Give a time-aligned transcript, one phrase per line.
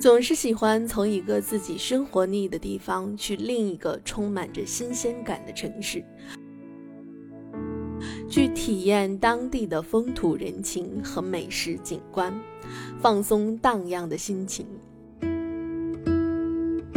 [0.00, 6.02] 总是喜欢从一个自己生活腻的地方去另一个充满着新鲜感的城市，
[8.26, 12.32] 去体验当地的风土人情和美食景观，
[12.98, 14.66] 放松荡漾的心情。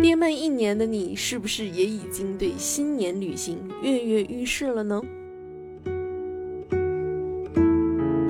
[0.00, 5.02] 憋闷一年的你，是不是也已经对新年旅行跃跃欲试了呢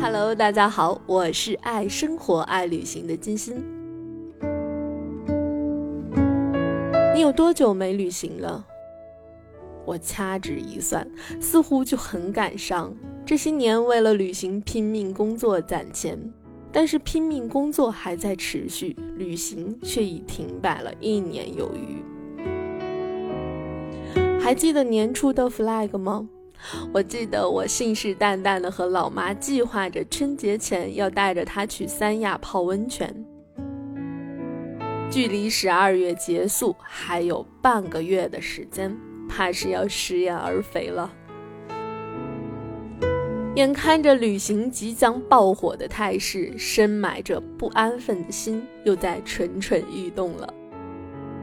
[0.00, 3.62] ？Hello，大家好，我是爱生活、爱旅行的金星。
[7.24, 8.66] 有多久没旅行了？
[9.86, 11.10] 我掐指一算，
[11.40, 12.94] 似乎就很赶上。
[13.24, 16.18] 这些年为了旅行拼命工作攒钱，
[16.70, 22.04] 但是拼命工作还在持续，旅行却已停摆了一年有余。
[24.38, 26.28] 还记得年初的 flag 吗？
[26.92, 33.23] 我记得我信誓旦旦的和老妈计划着春节前要带着她去三亚泡温泉。
[35.10, 38.96] 距离十二月结束还有半个月的时间，
[39.28, 41.12] 怕是要食言而肥了。
[43.54, 50.52] 眼看着旅行即将爆火的态势，深埋着不安分的心又在蠢蠢欲动了。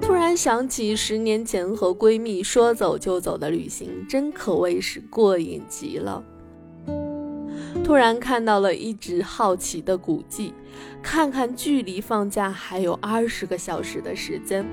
[0.00, 6.24] 突然想起十年前和闺蜜说走就走的旅行，真可谓是过瘾极了。
[7.84, 10.54] 突然看到了一直好奇的古迹，
[11.02, 14.64] 看看距离放假还有二十个小时的时间，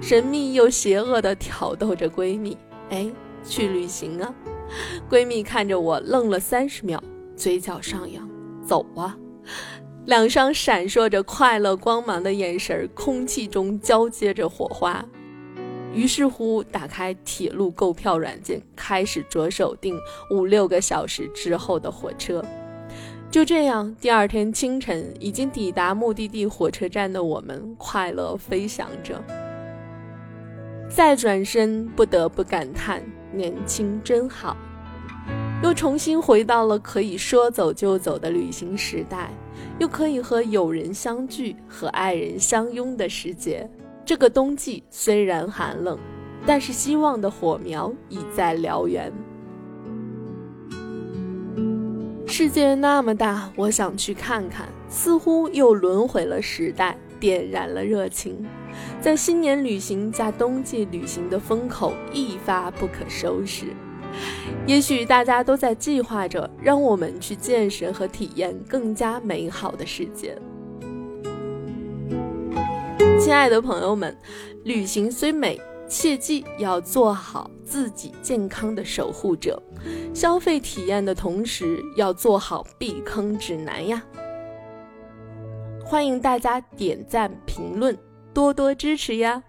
[0.00, 2.56] 神秘又邪恶的挑逗着闺蜜
[2.90, 3.10] ：“哎，
[3.44, 4.34] 去旅行啊！”
[5.08, 7.02] 闺蜜看着我愣了三十秒，
[7.36, 8.28] 嘴角上扬
[8.66, 9.16] ：“走啊！”
[10.06, 15.04] 两双闪烁着快乐光芒的眼神，空气中交接着火花。
[15.94, 19.98] 于是乎，打开铁路购票软件，开始着手订
[20.30, 22.44] 五六个小时之后的火车。
[23.30, 29.22] 就这样，第二天清晨，已经抵达目的地火车站的我们，快乐飞翔着。
[30.88, 34.56] 再转身，不得不感叹：年轻真好。
[35.62, 39.30] 又重新回到了可以说走就走的旅行时代，
[39.78, 43.66] 又可以和友人相聚、和爱人相拥的时节。
[44.12, 45.98] 这个冬季虽然寒冷，
[46.44, 49.10] 但是希望的火苗已在燎原。
[52.26, 54.68] 世界那么大，我想去看看。
[54.86, 58.44] 似乎又轮回了时代，点燃了热情，
[59.00, 63.68] 在新年旅行加冬季旅行的风口一发不可收拾。
[64.66, 70.36] 也许大家都在计划着，让我们去见识和体验更加美好的世界。
[73.22, 74.18] 亲爱的朋友们，
[74.64, 75.56] 旅行虽美，
[75.88, 79.62] 切记要做好自己健康的守护者。
[80.12, 84.02] 消费体验的同时，要做好避坑指南呀！
[85.84, 87.96] 欢迎大家点赞评论，
[88.34, 89.40] 多多支持呀！